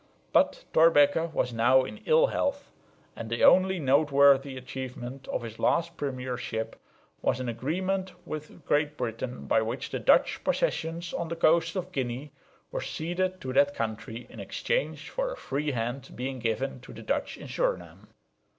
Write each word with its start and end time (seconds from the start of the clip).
But 0.33 0.65
Thorbecke 0.73 1.31
was 1.31 1.53
now 1.53 1.83
in 1.83 1.99
ill 2.07 2.25
health, 2.25 2.71
and 3.15 3.29
the 3.29 3.43
only 3.43 3.77
noteworthy 3.77 4.57
achievement 4.57 5.27
of 5.27 5.43
his 5.43 5.59
last 5.59 5.95
premiership 5.95 6.75
was 7.21 7.39
an 7.39 7.47
agreement 7.47 8.11
with 8.25 8.65
Great 8.65 8.97
Britain 8.97 9.45
by 9.45 9.61
which 9.61 9.91
the 9.91 9.99
Dutch 9.99 10.43
possessions 10.43 11.13
on 11.13 11.27
the 11.27 11.35
coast 11.35 11.75
of 11.75 11.91
Guinea 11.91 12.31
were 12.71 12.81
ceded 12.81 13.39
to 13.41 13.53
that 13.53 13.75
country 13.75 14.25
in 14.27 14.39
exchange 14.39 15.07
for 15.11 15.31
a 15.31 15.37
free 15.37 15.69
hand 15.69 16.09
being 16.15 16.39
given 16.39 16.79
to 16.79 16.93
the 16.93 17.03
Dutch 17.03 17.37
in 17.37 17.45
Surinam. 17.47 18.07